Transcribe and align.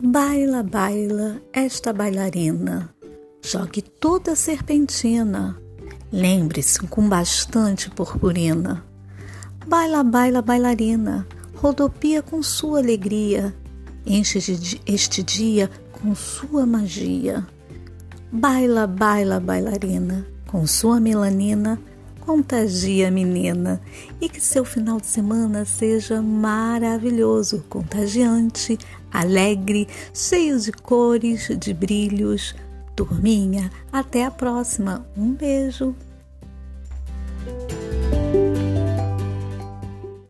Baila, 0.00 0.62
baila 0.62 1.42
esta 1.52 1.92
bailarina, 1.92 2.88
jogue 3.42 3.82
toda 3.82 4.36
serpentina, 4.36 5.60
lembre-se 6.12 6.86
com 6.86 7.08
bastante 7.08 7.90
purpurina. 7.90 8.84
Baila, 9.66 10.04
baila, 10.04 10.40
bailarina, 10.40 11.26
rodopia 11.60 12.22
com 12.22 12.40
sua 12.44 12.78
alegria, 12.78 13.52
enche 14.06 14.38
este 14.86 15.20
dia 15.24 15.68
com 15.90 16.14
sua 16.14 16.64
magia. 16.64 17.44
Baila, 18.30 18.86
baila, 18.86 19.40
bailarina, 19.40 20.24
com 20.46 20.64
sua 20.64 21.00
melanina, 21.00 21.76
contagia 22.28 23.10
menina 23.10 23.80
e 24.20 24.28
que 24.28 24.38
seu 24.38 24.62
final 24.62 25.00
de 25.00 25.06
semana 25.06 25.64
seja 25.64 26.20
maravilhoso, 26.20 27.64
contagiante, 27.70 28.76
alegre, 29.10 29.88
cheio 30.12 30.60
de 30.60 30.70
cores, 30.70 31.48
de 31.58 31.72
brilhos. 31.72 32.54
Turminha, 32.94 33.70
até 33.90 34.26
a 34.26 34.30
próxima. 34.30 35.06
Um 35.16 35.32
beijo. 35.32 35.96